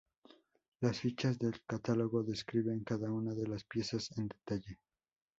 [0.79, 4.79] Las fichas del catálogo describen cada una de las piezas en detalle.